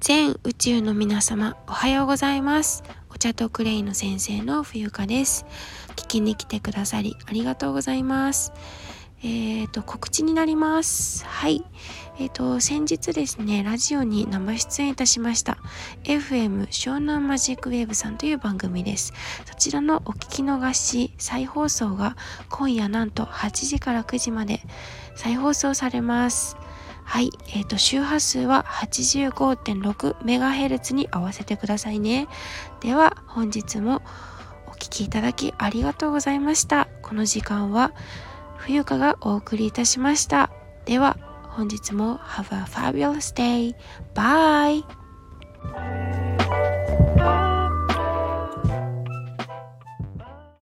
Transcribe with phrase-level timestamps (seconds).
[0.00, 2.82] 全宇宙の皆様おはようございます。
[3.10, 5.44] お茶とクレイの先生の冬香です。
[5.94, 8.50] 聞きに来てくださりありがとうございます。
[9.22, 11.26] えーと告知になります。
[11.26, 11.62] はい。
[12.18, 15.58] えーと先日ですねラジオに生出演いたしました
[16.04, 19.12] FM 湘南マジックウェーブさんという番組です。
[19.44, 22.16] そちらのお聞き逃し再放送が
[22.48, 24.62] 今夜なんと8時から9時まで
[25.14, 26.56] 再放送されます。
[27.10, 32.28] はい、えっ、ー、と、周波数は 85.6MHz に合わせてくださいね。
[32.80, 34.00] では、本日も
[34.68, 36.86] お聴きいただきありがとうございました。
[37.02, 37.92] この時間は、
[38.58, 40.52] 冬香がお送りいたしました。
[40.84, 41.16] では、
[41.48, 43.74] 本日も Have a fabulous day.
[44.14, 44.99] Bye!